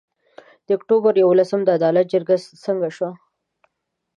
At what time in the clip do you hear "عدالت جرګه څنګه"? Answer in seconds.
1.77-2.87